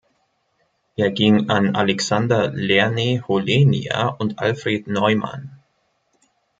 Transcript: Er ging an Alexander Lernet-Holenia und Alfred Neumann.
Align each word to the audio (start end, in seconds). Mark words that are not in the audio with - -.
Er 0.95 1.11
ging 1.11 1.51
an 1.51 1.75
Alexander 1.75 2.49
Lernet-Holenia 2.55 4.07
und 4.07 4.39
Alfred 4.39 4.87
Neumann. 4.87 5.61